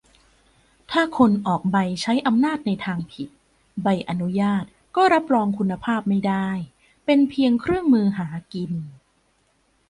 [0.91, 3.29] ถ้าคนออกใบใช้อำนาจในทางผิด
[3.83, 4.63] ใบอนุญาต
[4.95, 6.49] ก็รับรองคุณภาพไม่ได้
[7.05, 8.71] เป็นเพียงเครื่องมือหากิน